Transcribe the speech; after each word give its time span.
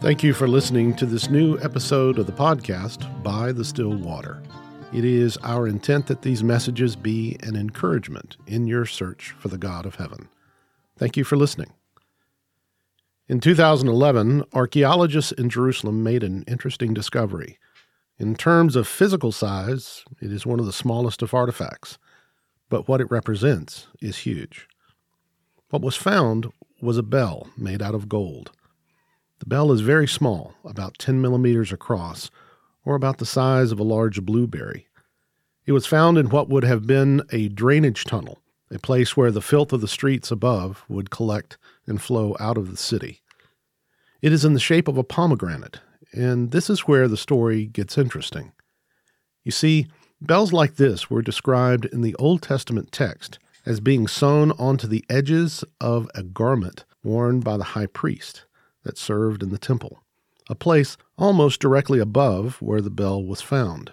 Thank 0.00 0.22
you 0.22 0.32
for 0.32 0.48
listening 0.48 0.96
to 0.96 1.04
this 1.04 1.28
new 1.28 1.58
episode 1.58 2.18
of 2.18 2.24
the 2.24 2.32
podcast, 2.32 3.22
By 3.22 3.52
the 3.52 3.66
Still 3.66 3.92
Water. 3.92 4.42
It 4.94 5.04
is 5.04 5.36
our 5.42 5.68
intent 5.68 6.06
that 6.06 6.22
these 6.22 6.42
messages 6.42 6.96
be 6.96 7.36
an 7.42 7.54
encouragement 7.54 8.38
in 8.46 8.66
your 8.66 8.86
search 8.86 9.34
for 9.38 9.48
the 9.48 9.58
God 9.58 9.84
of 9.84 9.96
heaven. 9.96 10.30
Thank 10.96 11.18
you 11.18 11.24
for 11.24 11.36
listening. 11.36 11.74
In 13.28 13.40
2011, 13.40 14.44
archaeologists 14.54 15.32
in 15.32 15.50
Jerusalem 15.50 16.02
made 16.02 16.22
an 16.22 16.44
interesting 16.48 16.94
discovery. 16.94 17.58
In 18.18 18.36
terms 18.36 18.76
of 18.76 18.88
physical 18.88 19.32
size, 19.32 20.02
it 20.22 20.32
is 20.32 20.46
one 20.46 20.60
of 20.60 20.66
the 20.66 20.72
smallest 20.72 21.20
of 21.20 21.34
artifacts, 21.34 21.98
but 22.70 22.88
what 22.88 23.02
it 23.02 23.10
represents 23.10 23.86
is 24.00 24.16
huge. 24.16 24.66
What 25.68 25.82
was 25.82 25.94
found 25.94 26.50
was 26.80 26.96
a 26.96 27.02
bell 27.02 27.50
made 27.58 27.82
out 27.82 27.94
of 27.94 28.08
gold. 28.08 28.52
The 29.40 29.46
bell 29.46 29.72
is 29.72 29.80
very 29.80 30.06
small, 30.06 30.52
about 30.66 30.98
10 30.98 31.20
millimeters 31.20 31.72
across, 31.72 32.30
or 32.84 32.94
about 32.94 33.16
the 33.16 33.26
size 33.26 33.72
of 33.72 33.80
a 33.80 33.84
large 33.84 34.22
blueberry. 34.22 34.86
It 35.64 35.72
was 35.72 35.86
found 35.86 36.18
in 36.18 36.28
what 36.28 36.50
would 36.50 36.64
have 36.64 36.86
been 36.86 37.22
a 37.32 37.48
drainage 37.48 38.04
tunnel, 38.04 38.42
a 38.70 38.78
place 38.78 39.16
where 39.16 39.30
the 39.30 39.40
filth 39.40 39.72
of 39.72 39.80
the 39.80 39.88
streets 39.88 40.30
above 40.30 40.84
would 40.90 41.08
collect 41.08 41.56
and 41.86 42.02
flow 42.02 42.36
out 42.38 42.58
of 42.58 42.70
the 42.70 42.76
city. 42.76 43.22
It 44.20 44.30
is 44.30 44.44
in 44.44 44.52
the 44.52 44.60
shape 44.60 44.88
of 44.88 44.98
a 44.98 45.04
pomegranate, 45.04 45.80
and 46.12 46.50
this 46.50 46.68
is 46.68 46.80
where 46.80 47.08
the 47.08 47.16
story 47.16 47.64
gets 47.64 47.96
interesting. 47.96 48.52
You 49.42 49.52
see, 49.52 49.86
bells 50.20 50.52
like 50.52 50.76
this 50.76 51.08
were 51.08 51.22
described 51.22 51.86
in 51.86 52.02
the 52.02 52.14
Old 52.16 52.42
Testament 52.42 52.92
text 52.92 53.38
as 53.64 53.80
being 53.80 54.06
sewn 54.06 54.52
onto 54.52 54.86
the 54.86 55.04
edges 55.08 55.64
of 55.80 56.10
a 56.14 56.22
garment 56.22 56.84
worn 57.02 57.40
by 57.40 57.56
the 57.56 57.64
high 57.64 57.86
priest 57.86 58.44
that 58.82 58.98
served 58.98 59.42
in 59.42 59.50
the 59.50 59.58
temple, 59.58 60.02
a 60.48 60.54
place 60.54 60.96
almost 61.16 61.60
directly 61.60 61.98
above 61.98 62.60
where 62.62 62.80
the 62.80 62.90
bell 62.90 63.22
was 63.22 63.40
found. 63.40 63.92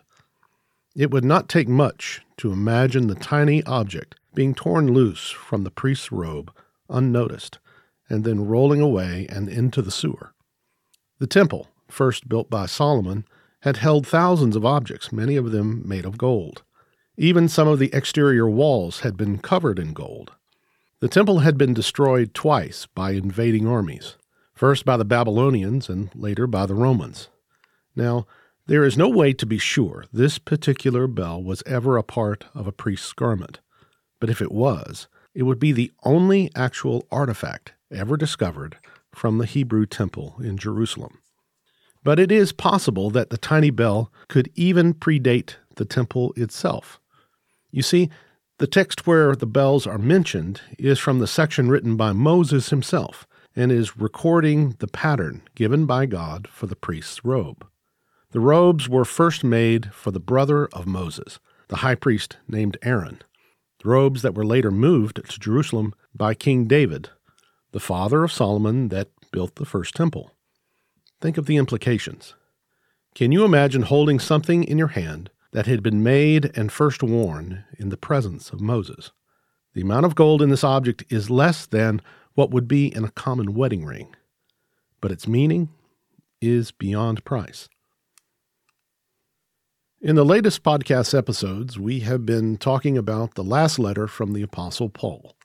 It 0.96 1.12
would 1.12 1.26
not 1.26 1.50
take 1.50 1.68
much 1.68 2.22
to 2.38 2.52
imagine 2.52 3.08
the 3.08 3.16
tiny 3.16 3.64
object 3.64 4.16
being 4.34 4.56
torn 4.56 4.94
loose 4.94 5.30
from 5.30 5.64
the 5.64 5.72
priest's 5.72 6.12
robe 6.12 6.52
unnoticed 6.90 7.60
and 8.10 8.24
then 8.24 8.46
rolling 8.46 8.82
away 8.82 9.28
and 9.30 9.50
into 9.50 9.82
the 9.82 9.92
sewer. 9.92 10.34
The 11.20 11.28
temple, 11.28 11.68
first 11.88 12.30
built 12.30 12.50
by 12.50 12.66
Solomon, 12.66 13.26
had 13.62 13.78
held 13.78 14.08
thousands 14.08 14.56
of 14.56 14.66
objects, 14.66 15.12
many 15.12 15.36
of 15.36 15.52
them 15.52 15.88
made 15.88 16.06
of 16.06 16.18
gold. 16.18 16.64
Even 17.18 17.50
some 17.50 17.68
of 17.68 17.80
the 17.80 17.94
exterior 17.94 18.50
walls 18.50 19.02
had 19.02 19.18
been 19.18 19.40
covered 19.40 19.80
in 19.80 19.94
gold. 19.94 20.32
The 21.00 21.08
temple 21.08 21.40
had 21.40 21.58
been 21.58 21.74
destroyed 21.74 22.34
twice 22.34 22.86
by 22.86 23.12
invading 23.12 23.68
armies 23.68 24.16
first 24.58 24.86
by 24.86 24.98
the 24.98 25.06
Babylonians 25.06 25.88
and 25.88 26.10
later 26.16 26.48
by 26.48 26.66
the 26.66 26.74
Romans. 26.74 27.30
Now, 27.96 28.26
there 28.66 28.84
is 28.84 28.98
no 28.98 29.08
way 29.08 29.32
to 29.34 29.46
be 29.46 29.60
sure 29.60 30.06
this 30.12 30.40
particular 30.40 31.08
bell 31.08 31.42
was 31.42 31.64
ever 31.66 31.96
a 31.96 32.04
part 32.04 32.46
of 32.54 32.68
a 32.68 32.72
priest's 32.72 33.14
garment, 33.14 33.60
but 34.20 34.30
if 34.30 34.42
it 34.42 34.52
was, 34.52 35.08
it 35.36 35.44
would 35.44 35.60
be 35.60 35.72
the 35.72 35.92
only 36.04 36.50
actual 36.56 37.06
artifact 37.12 37.74
ever 37.92 38.18
discovered 38.18 38.78
from 39.14 39.38
the 39.38 39.46
Hebrew 39.46 39.86
temple 39.86 40.36
in 40.40 40.58
Jerusalem. 40.58 41.20
But 42.04 42.20
it 42.20 42.32
is 42.32 42.52
possible 42.52 43.10
that 43.12 43.30
the 43.30 43.38
tiny 43.38 43.70
bell 43.70 44.12
could 44.28 44.52
even 44.56 44.94
predate 44.96 45.56
the 45.76 45.86
temple 45.86 46.34
itself. 46.36 47.00
You 47.72 47.84
see, 47.84 48.10
the 48.58 48.68
text 48.68 49.06
where 49.06 49.36
the 49.36 49.46
bells 49.46 49.86
are 49.86 50.00
mentioned 50.00 50.62
is 50.80 50.98
from 50.98 51.20
the 51.20 51.28
section 51.28 51.70
written 51.70 51.96
by 51.96 52.12
Moses 52.12 52.72
himself, 52.72 53.28
and 53.58 53.72
is 53.72 53.98
recording 53.98 54.76
the 54.78 54.88
pattern 54.88 55.42
given 55.56 55.88
by 55.88 56.06
God 56.06 56.48
for 56.48 56.68
the 56.68 56.76
priest's 56.76 57.26
robe. 57.26 57.66
The 58.30 58.40
robes 58.40 58.88
were 58.88 59.04
first 59.04 59.44
made 59.44 59.92
for 59.96 60.12
the 60.12 60.20
brother 60.20 60.68
of 60.68 60.86
Moses, 60.86 61.40
the 61.68 61.78
high 61.78 61.96
priest 61.96 62.38
named 62.48 62.78
Aaron, 62.84 63.24
the 63.82 63.90
robes 63.90 64.22
that 64.22 64.36
were 64.36 64.46
later 64.46 64.70
moved 64.70 65.16
to 65.16 65.40
Jerusalem 65.40 65.96
by 66.14 66.36
King 66.36 66.68
David, 66.68 67.10
the 67.72 67.80
father 67.80 68.24
of 68.24 68.32
Solomon 68.32 68.90
that 68.90 69.10
built 69.32 69.56
the 69.56 69.66
first 69.66 69.96
temple. 69.96 70.32
Think 71.20 71.40
of 71.40 71.48
the 71.48 71.58
implications. 71.58 72.36
Can 73.16 73.32
you 73.32 73.44
imagine 73.44 73.82
holding 73.82 74.20
something 74.20 74.64
in 74.64 74.78
your 74.78 74.90
hand 74.90 75.32
that 75.52 75.66
had 75.66 75.82
been 75.82 76.04
made 76.04 76.56
and 76.56 76.72
first 76.72 77.02
worn 77.02 77.64
in 77.80 77.90
the 77.90 77.98
presence 77.98 78.52
of 78.52 78.62
Moses? 78.62 79.12
The 79.74 79.82
amount 79.82 80.06
of 80.06 80.14
gold 80.14 80.44
in 80.44 80.50
this 80.50 80.64
object 80.64 81.04
is 81.10 81.32
less 81.32 81.66
than 81.66 82.04
what 82.38 82.52
would 82.52 82.68
be 82.68 82.94
in 82.96 83.04
a 83.04 83.10
common 83.10 83.56
wedding 83.56 83.84
ring, 83.84 84.16
but 85.02 85.12
its 85.12 85.28
meaning 85.28 85.70
is 86.40 86.70
beyond 86.72 87.26
price. 87.26 87.68
In 90.00 90.16
the 90.16 90.24
latest 90.24 90.62
podcast 90.62 91.18
episodes, 91.18 91.80
we 91.80 92.02
have 92.02 92.28
been 92.28 92.58
talking 92.58 92.96
about 92.96 93.34
the 93.34 93.44
last 93.44 93.80
letter 93.80 94.06
from 94.06 94.34
the 94.34 94.44
Apostle 94.44 94.88
Paul. 94.88 95.36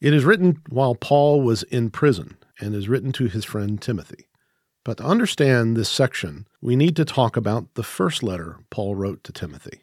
It 0.00 0.14
is 0.14 0.24
written 0.24 0.62
while 0.70 0.94
Paul 0.94 1.42
was 1.42 1.62
in 1.64 1.90
prison 1.90 2.38
and 2.58 2.74
is 2.74 2.88
written 2.88 3.12
to 3.12 3.26
his 3.26 3.44
friend 3.44 3.78
Timothy. 3.78 4.24
But 4.82 4.96
to 4.96 5.04
understand 5.04 5.76
this 5.76 5.90
section, 5.90 6.46
we 6.62 6.74
need 6.74 6.96
to 6.96 7.04
talk 7.04 7.36
about 7.36 7.74
the 7.74 7.82
first 7.82 8.22
letter 8.22 8.60
Paul 8.70 8.94
wrote 8.94 9.24
to 9.24 9.32
Timothy. 9.32 9.82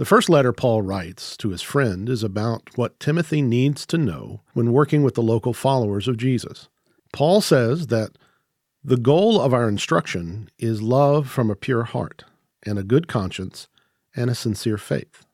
The 0.00 0.06
first 0.06 0.30
letter 0.30 0.54
Paul 0.54 0.80
writes 0.80 1.36
to 1.36 1.50
his 1.50 1.60
friend 1.60 2.08
is 2.08 2.22
about 2.22 2.70
what 2.74 2.98
Timothy 2.98 3.42
needs 3.42 3.84
to 3.84 3.98
know 3.98 4.40
when 4.54 4.72
working 4.72 5.02
with 5.02 5.14
the 5.14 5.22
local 5.22 5.52
followers 5.52 6.08
of 6.08 6.16
Jesus. 6.16 6.70
Paul 7.12 7.42
says 7.42 7.88
that 7.88 8.16
the 8.82 8.96
goal 8.96 9.38
of 9.38 9.52
our 9.52 9.68
instruction 9.68 10.48
is 10.58 10.80
love 10.80 11.28
from 11.28 11.50
a 11.50 11.54
pure 11.54 11.82
heart 11.82 12.24
and 12.62 12.78
a 12.78 12.82
good 12.82 13.08
conscience 13.08 13.68
and 14.16 14.30
a 14.30 14.34
sincere 14.34 14.78
faith. 14.78 15.26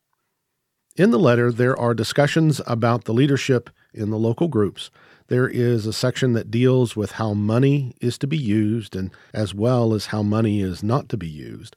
In 0.96 1.12
the 1.12 1.18
letter, 1.20 1.52
there 1.52 1.78
are 1.78 1.94
discussions 1.94 2.60
about 2.66 3.04
the 3.04 3.14
leadership 3.14 3.70
in 3.94 4.10
the 4.10 4.18
local 4.18 4.48
groups. 4.48 4.90
There 5.28 5.46
is 5.46 5.86
a 5.86 5.92
section 5.92 6.32
that 6.32 6.50
deals 6.50 6.96
with 6.96 7.12
how 7.12 7.34
money 7.34 7.94
is 8.00 8.18
to 8.18 8.26
be 8.26 8.36
used 8.36 8.96
and 8.96 9.12
as 9.32 9.54
well 9.54 9.94
as 9.94 10.06
how 10.06 10.24
money 10.24 10.60
is 10.60 10.82
not 10.82 11.08
to 11.10 11.16
be 11.16 11.28
used. 11.28 11.76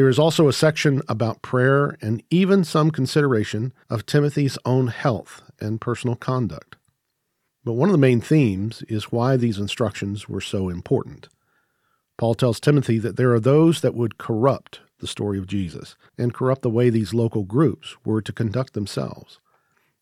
There 0.00 0.08
is 0.08 0.18
also 0.18 0.48
a 0.48 0.52
section 0.54 1.02
about 1.08 1.42
prayer 1.42 1.98
and 2.00 2.22
even 2.30 2.64
some 2.64 2.90
consideration 2.90 3.74
of 3.90 4.06
Timothy's 4.06 4.56
own 4.64 4.86
health 4.86 5.42
and 5.60 5.78
personal 5.78 6.16
conduct. 6.16 6.76
But 7.64 7.74
one 7.74 7.90
of 7.90 7.92
the 7.92 7.98
main 7.98 8.22
themes 8.22 8.82
is 8.88 9.12
why 9.12 9.36
these 9.36 9.58
instructions 9.58 10.26
were 10.26 10.40
so 10.40 10.70
important. 10.70 11.28
Paul 12.16 12.34
tells 12.34 12.60
Timothy 12.60 12.98
that 12.98 13.18
there 13.18 13.34
are 13.34 13.38
those 13.38 13.82
that 13.82 13.94
would 13.94 14.16
corrupt 14.16 14.80
the 15.00 15.06
story 15.06 15.38
of 15.38 15.46
Jesus 15.46 15.96
and 16.16 16.32
corrupt 16.32 16.62
the 16.62 16.70
way 16.70 16.88
these 16.88 17.12
local 17.12 17.42
groups 17.42 17.94
were 18.02 18.22
to 18.22 18.32
conduct 18.32 18.72
themselves. 18.72 19.38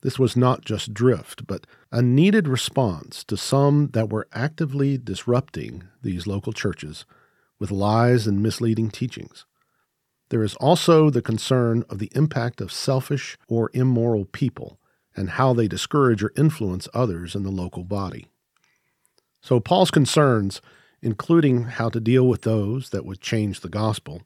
This 0.03 0.17
was 0.17 0.37
not 0.37 0.65
just 0.65 0.95
drift, 0.95 1.45
but 1.45 1.67
a 1.91 2.03
needed 2.03 2.47
response 2.47 3.25
to 3.25 3.37
some 3.37 3.89
that 3.95 4.11
were 4.11 4.29
actively 4.33 4.97
disrupting 4.97 5.89
these 6.05 6.29
local 6.29 6.53
churches 6.53 7.05
with 7.59 7.73
lies 7.73 8.29
and 8.29 8.41
misleading 8.41 8.91
teachings. 8.91 9.45
There 10.31 10.43
is 10.43 10.55
also 10.57 11.11
the 11.11 11.23
concern 11.23 11.85
of 11.89 11.99
the 11.99 12.11
impact 12.15 12.61
of 12.61 12.73
selfish 12.73 13.39
or 13.49 13.71
immoral 13.73 14.25
people 14.27 14.79
and 15.17 15.31
how 15.31 15.53
they 15.53 15.69
discourage 15.69 16.23
or 16.23 16.33
influence 16.37 16.87
others 16.93 17.35
in 17.35 17.43
the 17.43 17.51
local 17.51 17.83
body. 17.83 18.27
So, 19.41 19.59
Paul's 19.61 19.91
concerns, 19.91 20.61
including 21.01 21.65
how 21.65 21.89
to 21.89 22.01
deal 22.01 22.27
with 22.27 22.43
those 22.43 22.91
that 22.91 23.05
would 23.05 23.21
change 23.21 23.61
the 23.61 23.69
gospel, 23.69 24.23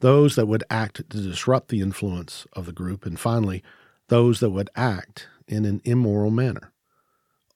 those 0.00 0.36
that 0.36 0.46
would 0.46 0.64
act 0.70 0.96
to 1.10 1.20
disrupt 1.20 1.68
the 1.68 1.80
influence 1.80 2.46
of 2.52 2.66
the 2.66 2.72
group, 2.72 3.04
and 3.06 3.18
finally, 3.18 3.62
those 4.08 4.40
that 4.40 4.50
would 4.50 4.70
act 4.74 5.28
in 5.46 5.64
an 5.64 5.80
immoral 5.84 6.30
manner. 6.30 6.72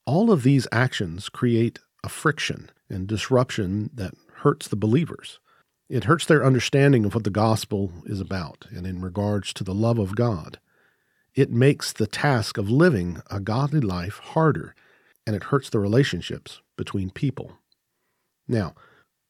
All 0.04 0.30
of 0.30 0.42
these 0.42 0.66
actions 0.72 1.28
create 1.28 1.78
a 2.04 2.08
friction 2.08 2.70
and 2.88 3.06
disruption 3.06 3.90
that 3.94 4.14
hurts 4.36 4.68
the 4.68 4.76
believers. 4.76 5.38
It 5.92 6.04
hurts 6.04 6.24
their 6.24 6.42
understanding 6.42 7.04
of 7.04 7.14
what 7.14 7.24
the 7.24 7.28
gospel 7.28 7.92
is 8.06 8.18
about 8.18 8.64
and 8.70 8.86
in 8.86 9.02
regards 9.02 9.52
to 9.52 9.62
the 9.62 9.74
love 9.74 9.98
of 9.98 10.16
God. 10.16 10.58
It 11.34 11.50
makes 11.50 11.92
the 11.92 12.06
task 12.06 12.56
of 12.56 12.70
living 12.70 13.20
a 13.30 13.38
godly 13.40 13.80
life 13.80 14.16
harder, 14.16 14.74
and 15.26 15.36
it 15.36 15.44
hurts 15.44 15.68
the 15.68 15.78
relationships 15.78 16.62
between 16.78 17.10
people. 17.10 17.58
Now, 18.48 18.74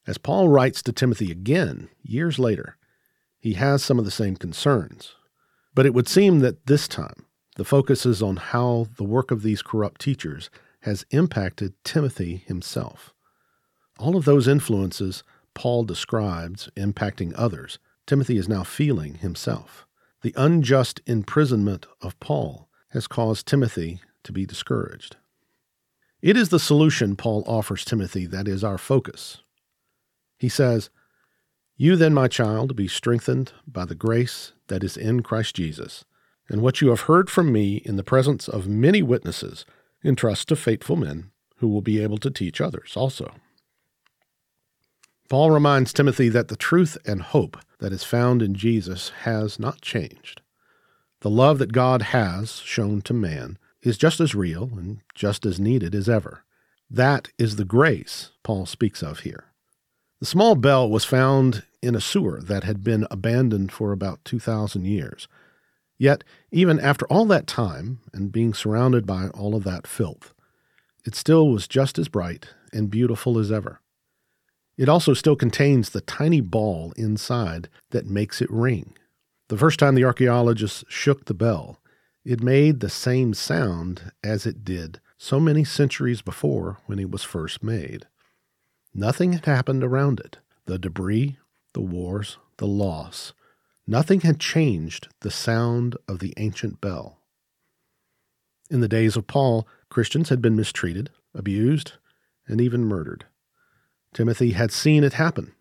as 0.07 0.17
Paul 0.17 0.47
writes 0.47 0.81
to 0.83 0.93
Timothy 0.93 1.31
again 1.31 1.89
years 2.01 2.39
later, 2.39 2.77
he 3.41 3.55
has 3.55 3.83
some 3.83 3.99
of 3.99 4.05
the 4.05 4.09
same 4.09 4.37
concerns. 4.37 5.15
But 5.75 5.85
it 5.85 5.93
would 5.93 6.07
seem 6.07 6.39
that 6.39 6.67
this 6.67 6.87
time 6.87 7.25
the 7.57 7.65
focus 7.65 8.05
is 8.05 8.21
on 8.21 8.37
how 8.37 8.87
the 8.95 9.03
work 9.03 9.31
of 9.31 9.43
these 9.43 9.61
corrupt 9.61 9.99
teachers 9.99 10.49
has 10.83 11.05
impacted 11.09 11.73
Timothy 11.83 12.45
himself. 12.47 13.13
All 13.99 14.15
of 14.15 14.23
those 14.23 14.47
influences 14.47 15.23
Paul 15.53 15.83
describes 15.83 16.69
impacting 16.75 17.33
others, 17.35 17.79
Timothy 18.05 18.37
is 18.37 18.49
now 18.49 18.63
feeling 18.63 19.15
himself. 19.15 19.85
The 20.21 20.33
unjust 20.35 21.01
imprisonment 21.05 21.85
of 22.01 22.19
Paul 22.19 22.69
has 22.89 23.07
caused 23.07 23.47
Timothy 23.47 24.01
to 24.23 24.31
be 24.31 24.45
discouraged. 24.45 25.17
It 26.21 26.37
is 26.37 26.49
the 26.49 26.59
solution 26.59 27.15
Paul 27.15 27.43
offers 27.45 27.83
Timothy 27.83 28.25
that 28.27 28.47
is 28.47 28.63
our 28.63 28.77
focus. 28.77 29.41
He 30.37 30.49
says, 30.49 30.89
You 31.75 31.95
then, 31.95 32.13
my 32.13 32.27
child, 32.27 32.75
be 32.75 32.87
strengthened 32.87 33.51
by 33.67 33.85
the 33.85 33.95
grace 33.95 34.53
that 34.67 34.83
is 34.83 34.95
in 34.95 35.23
Christ 35.23 35.55
Jesus, 35.55 36.05
and 36.49 36.61
what 36.61 36.79
you 36.79 36.89
have 36.89 37.01
heard 37.01 37.29
from 37.29 37.51
me 37.51 37.77
in 37.77 37.97
the 37.97 38.03
presence 38.03 38.47
of 38.47 38.67
many 38.67 39.01
witnesses, 39.01 39.65
entrust 40.03 40.47
to 40.49 40.55
faithful 40.55 40.95
men 40.95 41.31
who 41.57 41.67
will 41.67 41.81
be 41.81 42.01
able 42.01 42.17
to 42.17 42.29
teach 42.29 42.61
others 42.61 42.93
also. 42.95 43.35
Paul 45.29 45.51
reminds 45.51 45.93
Timothy 45.93 46.29
that 46.29 46.49
the 46.49 46.55
truth 46.55 46.97
and 47.05 47.21
hope 47.21 47.57
that 47.79 47.93
is 47.93 48.03
found 48.03 48.41
in 48.41 48.53
Jesus 48.53 49.09
has 49.21 49.59
not 49.59 49.81
changed. 49.81 50.41
The 51.21 51.29
love 51.29 51.59
that 51.59 51.71
God 51.71 52.01
has 52.01 52.57
shown 52.57 53.01
to 53.03 53.13
man 53.13 53.57
is 53.81 53.97
just 53.97 54.19
as 54.19 54.35
real 54.35 54.69
and 54.73 54.99
just 55.15 55.45
as 55.45 55.59
needed 55.59 55.95
as 55.95 56.09
ever. 56.09 56.43
That 56.89 57.29
is 57.37 57.55
the 57.55 57.65
grace 57.65 58.31
Paul 58.43 58.65
speaks 58.65 59.01
of 59.01 59.21
here. 59.21 59.45
The 60.19 60.25
small 60.25 60.55
bell 60.55 60.89
was 60.89 61.03
found 61.03 61.63
in 61.81 61.95
a 61.95 62.01
sewer 62.01 62.39
that 62.41 62.63
had 62.63 62.83
been 62.83 63.07
abandoned 63.11 63.71
for 63.71 63.91
about 63.91 64.23
2,000 64.23 64.85
years. 64.85 65.27
Yet, 65.97 66.23
even 66.51 66.79
after 66.79 67.05
all 67.07 67.25
that 67.25 67.47
time 67.47 67.99
and 68.13 68.31
being 68.31 68.53
surrounded 68.53 69.05
by 69.05 69.27
all 69.29 69.55
of 69.55 69.63
that 69.63 69.87
filth, 69.87 70.33
it 71.05 71.15
still 71.15 71.49
was 71.49 71.67
just 71.67 71.99
as 71.99 72.07
bright 72.07 72.47
and 72.71 72.89
beautiful 72.89 73.37
as 73.37 73.51
ever. 73.51 73.81
It 74.77 74.89
also 74.89 75.13
still 75.13 75.35
contains 75.35 75.89
the 75.89 76.01
tiny 76.01 76.41
ball 76.41 76.93
inside 76.97 77.69
that 77.91 78.07
makes 78.07 78.41
it 78.41 78.51
ring. 78.51 78.95
The 79.49 79.57
first 79.57 79.79
time 79.79 79.95
the 79.95 80.05
archaeologists 80.05 80.83
shook 80.87 81.25
the 81.25 81.33
bell, 81.33 81.79
it 82.25 82.41
made 82.41 82.79
the 82.79 82.89
same 82.89 83.33
sound 83.33 84.11
as 84.23 84.45
it 84.45 84.63
did 84.63 84.99
so 85.17 85.39
many 85.39 85.63
centuries 85.63 86.21
before 86.21 86.79
when 86.85 86.99
it 86.99 87.11
was 87.11 87.23
first 87.23 87.61
made. 87.61 88.07
Nothing 88.93 89.33
had 89.33 89.45
happened 89.45 89.83
around 89.83 90.19
it. 90.19 90.37
The 90.65 90.79
debris, 90.79 91.37
the 91.73 91.81
wars, 91.81 92.37
the 92.57 92.67
loss, 92.67 93.33
nothing 93.85 94.21
had 94.21 94.39
changed 94.39 95.09
the 95.21 95.31
sound 95.31 95.97
of 96.07 96.19
the 96.19 96.33
ancient 96.37 96.79
bell. 96.81 97.19
In 98.69 98.79
the 98.79 98.87
days 98.87 99.15
of 99.15 99.27
Paul, 99.27 99.67
Christians 99.89 100.29
had 100.29 100.41
been 100.41 100.55
mistreated, 100.55 101.09
abused, 101.33 101.93
and 102.47 102.61
even 102.61 102.85
murdered. 102.85 103.25
Timothy 104.13 104.51
had 104.51 104.71
seen 104.71 105.03
it 105.03 105.13
happen, 105.13 105.53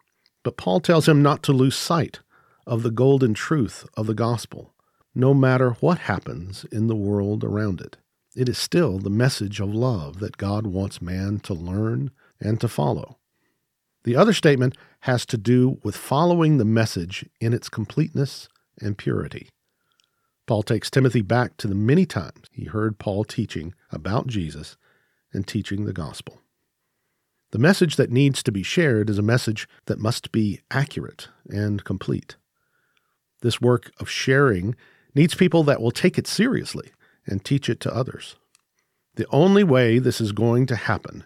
but 0.42 0.56
Paul 0.56 0.80
tells 0.80 1.08
him 1.08 1.22
not 1.22 1.42
to 1.44 1.52
lose 1.52 1.76
sight 1.76 2.20
of 2.66 2.82
the 2.82 2.90
golden 2.90 3.34
truth 3.34 3.86
of 3.96 4.06
the 4.06 4.14
gospel, 4.14 4.74
no 5.14 5.34
matter 5.34 5.70
what 5.80 5.98
happens 5.98 6.64
in 6.70 6.86
the 6.86 6.96
world 6.96 7.44
around 7.44 7.80
it. 7.80 7.96
It 8.34 8.48
is 8.48 8.58
still 8.58 8.98
the 8.98 9.10
message 9.10 9.60
of 9.60 9.74
love 9.74 10.20
that 10.20 10.38
God 10.38 10.66
wants 10.66 11.02
man 11.02 11.40
to 11.40 11.54
learn 11.54 12.10
and 12.40 12.60
to 12.60 12.68
follow. 12.68 13.18
The 14.04 14.16
other 14.16 14.32
statement 14.32 14.76
has 15.00 15.26
to 15.26 15.36
do 15.36 15.78
with 15.82 15.96
following 15.96 16.56
the 16.56 16.64
message 16.64 17.28
in 17.40 17.52
its 17.52 17.68
completeness 17.68 18.48
and 18.80 18.98
purity. 18.98 19.48
Paul 20.46 20.62
takes 20.62 20.90
Timothy 20.90 21.22
back 21.22 21.56
to 21.58 21.68
the 21.68 21.74
many 21.74 22.04
times 22.04 22.46
he 22.50 22.64
heard 22.64 22.98
Paul 22.98 23.24
teaching 23.24 23.74
about 23.90 24.26
Jesus 24.26 24.76
and 25.32 25.46
teaching 25.46 25.84
the 25.84 25.92
gospel. 25.92 26.40
The 27.52 27.58
message 27.58 27.96
that 27.96 28.10
needs 28.10 28.42
to 28.42 28.52
be 28.52 28.62
shared 28.62 29.10
is 29.10 29.18
a 29.18 29.22
message 29.22 29.68
that 29.84 29.98
must 29.98 30.32
be 30.32 30.60
accurate 30.70 31.28
and 31.50 31.84
complete. 31.84 32.36
This 33.42 33.60
work 33.60 33.92
of 34.00 34.08
sharing 34.08 34.74
needs 35.14 35.34
people 35.34 35.62
that 35.64 35.80
will 35.80 35.90
take 35.90 36.16
it 36.16 36.26
seriously 36.26 36.92
and 37.26 37.44
teach 37.44 37.68
it 37.68 37.78
to 37.80 37.94
others. 37.94 38.36
The 39.16 39.26
only 39.30 39.64
way 39.64 39.98
this 39.98 40.18
is 40.18 40.32
going 40.32 40.64
to 40.66 40.76
happen 40.76 41.24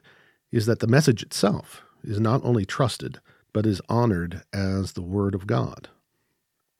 is 0.51 0.67
that 0.67 0.81
the 0.81 0.89
message 0.89 1.23
itself 1.23 1.85
is 2.03 2.19
not 2.19 2.45
only 2.45 2.65
trusted, 2.65 3.21
but 3.53 3.65
is 3.65 3.81
honored 3.89 4.43
as 4.53 4.93
the 4.93 5.03
Word 5.03 5.35
of 5.35 5.47
God. 5.47 5.89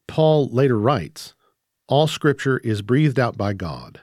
Paul 0.09 0.49
later 0.49 0.79
writes 0.79 1.35
All 1.87 2.09
Scripture 2.09 2.59
is 2.59 2.83
breathed 2.83 3.21
out 3.21 3.39
by 3.39 3.53
God 3.53 4.01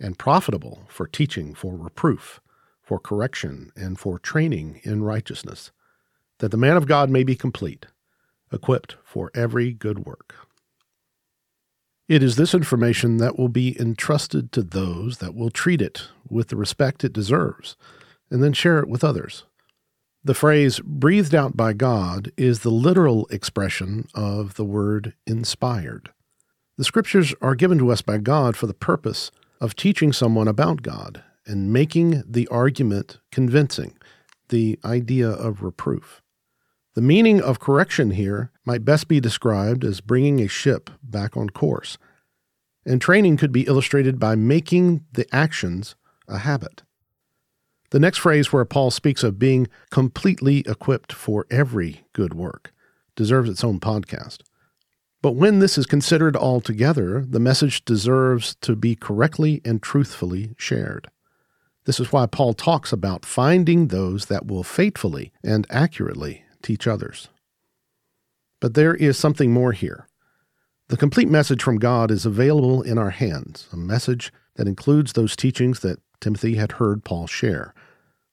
and 0.00 0.18
profitable 0.18 0.84
for 0.88 1.06
teaching, 1.06 1.54
for 1.54 1.76
reproof, 1.76 2.40
for 2.90 2.98
correction, 2.98 3.70
and 3.76 4.00
for 4.00 4.18
training 4.18 4.80
in 4.82 5.04
righteousness, 5.04 5.70
that 6.40 6.50
the 6.50 6.56
man 6.56 6.76
of 6.76 6.88
God 6.88 7.08
may 7.08 7.22
be 7.22 7.36
complete, 7.36 7.86
equipped 8.52 8.96
for 9.04 9.30
every 9.32 9.72
good 9.72 10.00
work. 10.00 10.34
It 12.08 12.20
is 12.20 12.34
this 12.34 12.52
information 12.52 13.18
that 13.18 13.38
will 13.38 13.48
be 13.48 13.80
entrusted 13.80 14.50
to 14.50 14.64
those 14.64 15.18
that 15.18 15.36
will 15.36 15.50
treat 15.50 15.80
it 15.80 16.08
with 16.28 16.48
the 16.48 16.56
respect 16.56 17.04
it 17.04 17.12
deserves 17.12 17.76
and 18.28 18.42
then 18.42 18.52
share 18.52 18.80
it 18.80 18.88
with 18.88 19.04
others. 19.04 19.44
The 20.24 20.34
phrase 20.34 20.80
breathed 20.80 21.32
out 21.32 21.56
by 21.56 21.74
God 21.74 22.32
is 22.36 22.58
the 22.58 22.70
literal 22.70 23.28
expression 23.30 24.08
of 24.16 24.54
the 24.54 24.64
word 24.64 25.14
inspired. 25.28 26.10
The 26.76 26.82
scriptures 26.82 27.36
are 27.40 27.54
given 27.54 27.78
to 27.78 27.92
us 27.92 28.02
by 28.02 28.18
God 28.18 28.56
for 28.56 28.66
the 28.66 28.74
purpose 28.74 29.30
of 29.60 29.76
teaching 29.76 30.12
someone 30.12 30.48
about 30.48 30.82
God 30.82 31.22
and 31.50 31.72
making 31.72 32.22
the 32.24 32.46
argument 32.48 33.18
convincing, 33.32 33.98
the 34.50 34.78
idea 34.84 35.28
of 35.28 35.62
reproof. 35.62 36.22
The 36.94 37.02
meaning 37.02 37.42
of 37.42 37.58
correction 37.58 38.12
here 38.12 38.52
might 38.64 38.84
best 38.84 39.08
be 39.08 39.20
described 39.20 39.84
as 39.84 40.00
bringing 40.00 40.40
a 40.40 40.46
ship 40.46 40.90
back 41.02 41.36
on 41.36 41.50
course, 41.50 41.98
and 42.86 43.00
training 43.00 43.36
could 43.36 43.50
be 43.50 43.66
illustrated 43.66 44.20
by 44.20 44.36
making 44.36 45.04
the 45.12 45.26
actions 45.34 45.96
a 46.28 46.38
habit. 46.38 46.82
The 47.90 48.00
next 48.00 48.18
phrase, 48.18 48.52
where 48.52 48.64
Paul 48.64 48.92
speaks 48.92 49.24
of 49.24 49.40
being 49.40 49.66
completely 49.90 50.60
equipped 50.60 51.12
for 51.12 51.46
every 51.50 52.04
good 52.12 52.32
work, 52.32 52.72
deserves 53.16 53.50
its 53.50 53.64
own 53.64 53.80
podcast. 53.80 54.42
But 55.20 55.32
when 55.32 55.58
this 55.58 55.76
is 55.76 55.86
considered 55.86 56.36
altogether, 56.36 57.24
the 57.28 57.40
message 57.40 57.84
deserves 57.84 58.54
to 58.60 58.76
be 58.76 58.94
correctly 58.94 59.60
and 59.64 59.82
truthfully 59.82 60.54
shared. 60.56 61.10
This 61.90 61.98
is 61.98 62.12
why 62.12 62.26
Paul 62.26 62.54
talks 62.54 62.92
about 62.92 63.26
finding 63.26 63.88
those 63.88 64.26
that 64.26 64.46
will 64.46 64.62
faithfully 64.62 65.32
and 65.42 65.66
accurately 65.70 66.44
teach 66.62 66.86
others. 66.86 67.26
But 68.60 68.74
there 68.74 68.94
is 68.94 69.18
something 69.18 69.52
more 69.52 69.72
here. 69.72 70.06
The 70.86 70.96
complete 70.96 71.28
message 71.28 71.64
from 71.64 71.80
God 71.80 72.12
is 72.12 72.24
available 72.24 72.80
in 72.80 72.96
our 72.96 73.10
hands, 73.10 73.66
a 73.72 73.76
message 73.76 74.32
that 74.54 74.68
includes 74.68 75.14
those 75.14 75.34
teachings 75.34 75.80
that 75.80 75.98
Timothy 76.20 76.54
had 76.54 76.70
heard 76.78 77.02
Paul 77.02 77.26
share. 77.26 77.74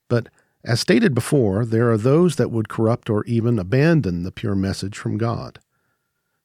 But 0.08 0.29
as 0.63 0.79
stated 0.79 1.15
before, 1.15 1.65
there 1.65 1.91
are 1.91 1.98
those 1.98 2.36
that 2.36 2.51
would 2.51 2.70
corrupt 2.70 3.10
or 3.10 3.25
even 3.25 3.58
abandon 3.58 4.22
the 4.22 4.32
pure 4.32 4.53
message 4.53 5.00
from 5.00 5.17
God. 5.17 5.58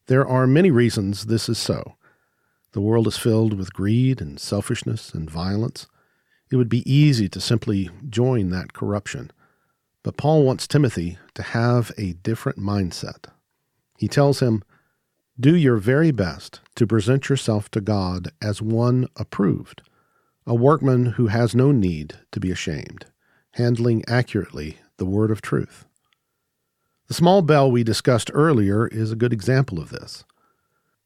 There 0.06 0.26
are 0.26 0.46
many 0.46 0.70
reasons 0.70 1.26
this 1.26 1.46
is 1.50 1.58
so. 1.58 1.96
The 2.72 2.80
world 2.80 3.06
is 3.06 3.18
filled 3.18 3.52
with 3.52 3.74
greed 3.74 4.22
and 4.22 4.40
selfishness 4.40 5.12
and 5.12 5.30
violence. 5.30 5.88
It 6.52 6.56
would 6.56 6.68
be 6.68 6.92
easy 6.92 7.30
to 7.30 7.40
simply 7.40 7.88
join 8.10 8.50
that 8.50 8.74
corruption. 8.74 9.30
But 10.02 10.18
Paul 10.18 10.44
wants 10.44 10.66
Timothy 10.66 11.16
to 11.32 11.42
have 11.42 11.90
a 11.96 12.12
different 12.12 12.58
mindset. 12.58 13.24
He 13.96 14.06
tells 14.06 14.40
him, 14.40 14.62
Do 15.40 15.56
your 15.56 15.78
very 15.78 16.10
best 16.10 16.60
to 16.74 16.86
present 16.86 17.30
yourself 17.30 17.70
to 17.70 17.80
God 17.80 18.32
as 18.42 18.60
one 18.60 19.08
approved, 19.16 19.80
a 20.46 20.54
workman 20.54 21.06
who 21.12 21.28
has 21.28 21.54
no 21.54 21.72
need 21.72 22.18
to 22.32 22.38
be 22.38 22.50
ashamed, 22.50 23.06
handling 23.52 24.04
accurately 24.06 24.76
the 24.98 25.06
word 25.06 25.30
of 25.30 25.40
truth. 25.40 25.86
The 27.08 27.14
small 27.14 27.40
bell 27.40 27.72
we 27.72 27.82
discussed 27.82 28.30
earlier 28.34 28.88
is 28.88 29.10
a 29.10 29.16
good 29.16 29.32
example 29.32 29.80
of 29.80 29.88
this. 29.88 30.24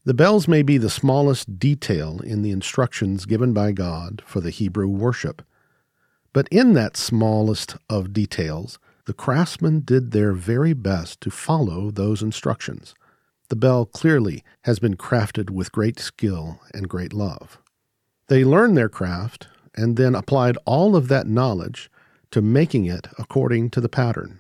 The 0.07 0.15
bells 0.15 0.47
may 0.47 0.63
be 0.63 0.79
the 0.79 0.89
smallest 0.89 1.59
detail 1.59 2.21
in 2.21 2.43
the 2.43 2.53
instructions 2.53 3.27
given 3.27 3.53
by 3.53 3.73
God 3.73 4.23
for 4.25 4.41
the 4.41 4.51
Hebrew 4.51 4.87
worship. 4.87 5.43
But 6.33 6.47
in 6.49 6.75
that 6.75 6.97
smallest 6.97 7.77
of 7.91 8.13
details, 8.13 8.79
the 9.07 9.13
craftsmen 9.13 9.81
did 9.81 10.13
their 10.13 10.33
very 10.33 10.75
best 10.75 11.21
to 11.23 11.31
follow 11.33 11.91
those 11.91 12.23
instructions. 12.23 12.95
The 13.49 13.57
bell 13.57 13.85
clearly 13.85 14.45
has 14.63 14.79
been 14.79 14.97
crafted 14.97 15.51
with 15.51 15.73
great 15.73 15.99
skill 15.99 16.61
and 16.73 16.89
great 16.89 17.13
love. 17.13 17.59
They 18.29 18.45
learned 18.45 18.77
their 18.77 18.89
craft 18.89 19.49
and 19.75 19.97
then 19.97 20.15
applied 20.15 20.57
all 20.65 20.95
of 20.95 21.09
that 21.09 21.27
knowledge 21.27 21.91
to 22.31 22.41
making 22.41 22.85
it 22.85 23.09
according 23.19 23.71
to 23.71 23.81
the 23.81 23.89
pattern. 23.89 24.39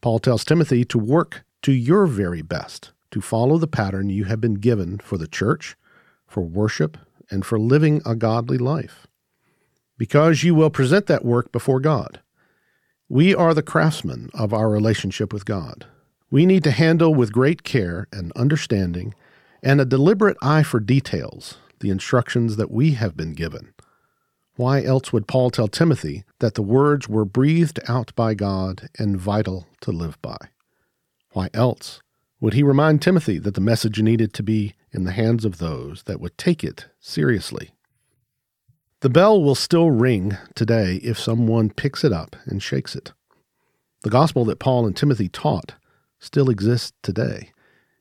Paul 0.00 0.18
tells 0.18 0.44
Timothy 0.44 0.84
to 0.86 0.98
work 0.98 1.44
to 1.62 1.70
your 1.70 2.06
very 2.06 2.42
best 2.42 2.90
to 3.12 3.20
follow 3.20 3.58
the 3.58 3.66
pattern 3.66 4.10
you 4.10 4.24
have 4.24 4.40
been 4.40 4.54
given 4.54 4.98
for 4.98 5.16
the 5.16 5.28
church, 5.28 5.76
for 6.26 6.40
worship, 6.40 6.98
and 7.30 7.46
for 7.46 7.58
living 7.58 8.02
a 8.04 8.14
godly 8.14 8.58
life. 8.58 9.06
Because 9.96 10.42
you 10.42 10.54
will 10.54 10.70
present 10.70 11.06
that 11.06 11.24
work 11.24 11.52
before 11.52 11.80
God. 11.80 12.20
We 13.08 13.34
are 13.34 13.54
the 13.54 13.62
craftsmen 13.62 14.30
of 14.34 14.52
our 14.52 14.68
relationship 14.68 15.32
with 15.32 15.44
God. 15.44 15.86
We 16.30 16.46
need 16.46 16.64
to 16.64 16.70
handle 16.70 17.14
with 17.14 17.32
great 17.32 17.62
care 17.62 18.08
and 18.10 18.32
understanding 18.32 19.14
and 19.62 19.80
a 19.80 19.84
deliberate 19.84 20.36
eye 20.42 20.62
for 20.62 20.80
details 20.80 21.58
the 21.80 21.90
instructions 21.90 22.56
that 22.56 22.70
we 22.70 22.92
have 22.92 23.16
been 23.16 23.32
given. 23.32 23.74
Why 24.54 24.84
else 24.84 25.12
would 25.12 25.26
Paul 25.26 25.50
tell 25.50 25.66
Timothy 25.66 26.24
that 26.38 26.54
the 26.54 26.62
words 26.62 27.08
were 27.08 27.24
breathed 27.24 27.80
out 27.88 28.14
by 28.14 28.34
God 28.34 28.88
and 28.98 29.18
vital 29.18 29.66
to 29.80 29.90
live 29.90 30.20
by? 30.22 30.36
Why 31.32 31.50
else 31.52 32.00
would 32.42 32.54
he 32.54 32.62
remind 32.64 33.00
Timothy 33.00 33.38
that 33.38 33.54
the 33.54 33.60
message 33.60 34.02
needed 34.02 34.34
to 34.34 34.42
be 34.42 34.74
in 34.90 35.04
the 35.04 35.12
hands 35.12 35.44
of 35.44 35.58
those 35.58 36.02
that 36.02 36.20
would 36.20 36.36
take 36.36 36.64
it 36.64 36.88
seriously? 36.98 37.70
The 38.98 39.08
bell 39.08 39.40
will 39.40 39.54
still 39.54 39.92
ring 39.92 40.36
today 40.56 40.96
if 41.04 41.20
someone 41.20 41.70
picks 41.70 42.02
it 42.02 42.12
up 42.12 42.34
and 42.44 42.60
shakes 42.60 42.96
it. 42.96 43.12
The 44.02 44.10
gospel 44.10 44.44
that 44.46 44.58
Paul 44.58 44.86
and 44.86 44.96
Timothy 44.96 45.28
taught 45.28 45.76
still 46.18 46.50
exists 46.50 46.92
today 47.00 47.52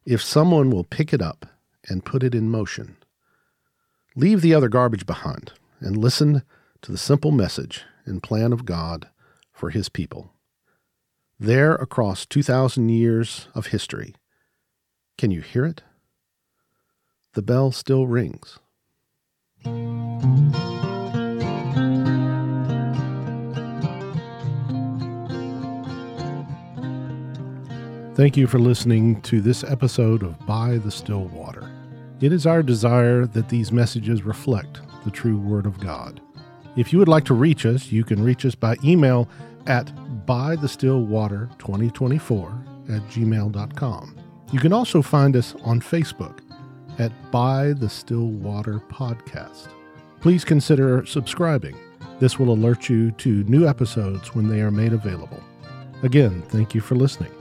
if 0.07 0.23
someone 0.23 0.71
will 0.71 0.85
pick 0.85 1.13
it 1.13 1.21
up 1.21 1.45
and 1.87 2.03
put 2.03 2.23
it 2.23 2.33
in 2.33 2.49
motion. 2.49 2.97
Leave 4.15 4.41
the 4.41 4.55
other 4.55 4.69
garbage 4.69 5.05
behind 5.05 5.51
and 5.79 5.95
listen 5.95 6.41
to 6.81 6.91
the 6.91 6.97
simple 6.97 7.31
message 7.31 7.83
and 8.05 8.23
plan 8.23 8.53
of 8.53 8.65
God 8.65 9.07
for 9.53 9.69
His 9.69 9.87
people. 9.87 10.33
There, 11.39 11.75
across 11.75 12.25
2,000 12.25 12.89
years 12.89 13.47
of 13.53 13.67
history, 13.67 14.15
can 15.21 15.29
you 15.29 15.41
hear 15.41 15.65
it? 15.65 15.83
The 17.35 17.43
bell 17.43 17.71
still 17.71 18.07
rings. 18.07 18.57
Thank 28.15 28.35
you 28.35 28.47
for 28.47 28.57
listening 28.57 29.21
to 29.21 29.41
this 29.41 29.63
episode 29.63 30.23
of 30.23 30.43
By 30.47 30.79
the 30.79 30.89
Still 30.89 31.25
Water. 31.25 31.69
It 32.19 32.33
is 32.33 32.47
our 32.47 32.63
desire 32.63 33.27
that 33.27 33.47
these 33.47 33.71
messages 33.71 34.23
reflect 34.23 34.81
the 35.03 35.11
true 35.11 35.37
Word 35.37 35.67
of 35.67 35.79
God. 35.79 36.19
If 36.75 36.91
you 36.91 36.97
would 36.97 37.07
like 37.07 37.25
to 37.25 37.35
reach 37.35 37.67
us, 37.67 37.91
you 37.91 38.03
can 38.03 38.23
reach 38.23 38.43
us 38.43 38.55
by 38.55 38.75
email 38.83 39.29
at 39.67 39.85
bythestillwater2024 40.25 42.95
at 42.95 43.01
gmail.com. 43.09 44.20
You 44.51 44.59
can 44.59 44.73
also 44.73 45.01
find 45.01 45.35
us 45.37 45.55
on 45.63 45.79
Facebook 45.79 46.39
at 46.99 47.11
By 47.31 47.71
the 47.71 47.87
Still 47.87 48.27
Water 48.27 48.81
Podcast. 48.89 49.69
Please 50.19 50.43
consider 50.43 51.05
subscribing. 51.05 51.75
This 52.19 52.37
will 52.37 52.51
alert 52.51 52.89
you 52.89 53.11
to 53.11 53.43
new 53.45 53.65
episodes 53.65 54.35
when 54.35 54.49
they 54.49 54.61
are 54.61 54.69
made 54.69 54.91
available. 54.91 55.41
Again, 56.03 56.41
thank 56.49 56.75
you 56.75 56.81
for 56.81 56.95
listening. 56.95 57.31